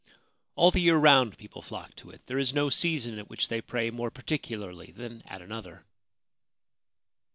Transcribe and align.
All 0.55 0.71
the 0.71 0.79
year 0.79 0.97
round 0.97 1.37
people 1.37 1.61
flock 1.61 1.95
to 1.97 2.09
it. 2.09 2.25
There 2.25 2.39
is 2.39 2.55
no 2.55 2.71
season 2.71 3.19
at 3.19 3.29
which 3.29 3.49
they 3.49 3.61
pray 3.61 3.91
more 3.91 4.09
particularly 4.09 4.91
than 4.91 5.21
at 5.27 5.43
another. 5.43 5.85